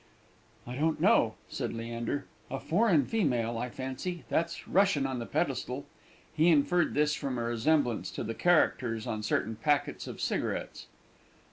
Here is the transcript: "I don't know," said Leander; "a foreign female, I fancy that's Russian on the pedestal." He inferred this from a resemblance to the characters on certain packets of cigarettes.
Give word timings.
"I 0.65 0.73
don't 0.75 0.99
know," 0.99 1.35
said 1.47 1.73
Leander; 1.73 2.25
"a 2.49 2.59
foreign 2.59 3.05
female, 3.05 3.59
I 3.59 3.69
fancy 3.69 4.23
that's 4.29 4.67
Russian 4.67 5.05
on 5.05 5.19
the 5.19 5.27
pedestal." 5.27 5.85
He 6.33 6.49
inferred 6.49 6.95
this 6.95 7.13
from 7.13 7.37
a 7.37 7.43
resemblance 7.43 8.09
to 8.13 8.23
the 8.23 8.33
characters 8.33 9.05
on 9.05 9.21
certain 9.21 9.57
packets 9.57 10.07
of 10.07 10.19
cigarettes. 10.19 10.87